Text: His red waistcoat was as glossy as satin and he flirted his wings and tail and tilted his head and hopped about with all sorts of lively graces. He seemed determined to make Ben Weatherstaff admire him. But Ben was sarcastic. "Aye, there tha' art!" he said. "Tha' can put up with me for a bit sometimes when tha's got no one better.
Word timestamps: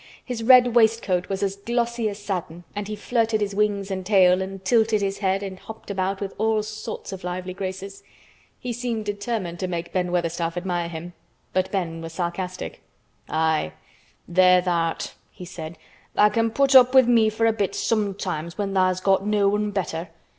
His 0.25 0.41
red 0.41 0.73
waistcoat 0.73 1.29
was 1.29 1.43
as 1.43 1.55
glossy 1.57 2.09
as 2.09 2.17
satin 2.17 2.63
and 2.75 2.87
he 2.87 2.95
flirted 2.95 3.39
his 3.39 3.53
wings 3.53 3.91
and 3.91 4.03
tail 4.03 4.41
and 4.41 4.65
tilted 4.65 4.99
his 4.99 5.19
head 5.19 5.43
and 5.43 5.59
hopped 5.59 5.91
about 5.91 6.19
with 6.19 6.33
all 6.39 6.63
sorts 6.63 7.11
of 7.13 7.23
lively 7.23 7.53
graces. 7.53 8.01
He 8.57 8.73
seemed 8.73 9.05
determined 9.05 9.59
to 9.59 9.67
make 9.67 9.93
Ben 9.93 10.11
Weatherstaff 10.11 10.57
admire 10.57 10.87
him. 10.89 11.13
But 11.53 11.71
Ben 11.71 12.01
was 12.01 12.13
sarcastic. 12.13 12.81
"Aye, 13.29 13.73
there 14.27 14.59
tha' 14.61 14.71
art!" 14.71 15.13
he 15.29 15.45
said. 15.45 15.77
"Tha' 16.15 16.31
can 16.31 16.49
put 16.49 16.73
up 16.73 16.95
with 16.95 17.07
me 17.07 17.29
for 17.29 17.45
a 17.45 17.53
bit 17.53 17.75
sometimes 17.75 18.57
when 18.57 18.73
tha's 18.73 19.01
got 19.01 19.27
no 19.27 19.49
one 19.49 19.69
better. 19.69 20.09